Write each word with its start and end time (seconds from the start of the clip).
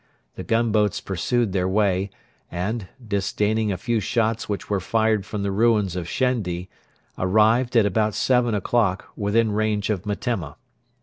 The 0.33 0.41
gunboats 0.43 0.99
pursued 0.99 1.53
their 1.53 1.67
way, 1.67 2.09
and, 2.49 2.87
disdaining 3.07 3.71
a 3.71 3.77
few 3.77 3.99
shots 3.99 4.49
which 4.49 4.67
were 4.67 4.79
fired 4.79 5.27
from 5.27 5.43
the 5.43 5.51
ruins 5.51 5.95
of 5.95 6.07
Shendi, 6.09 6.69
arrived, 7.19 7.77
at 7.77 7.85
about 7.85 8.15
seven 8.15 8.55
o'clock, 8.55 9.09
within 9.15 9.51
range 9.51 9.91
of 9.91 10.07
Metemma. 10.07 10.55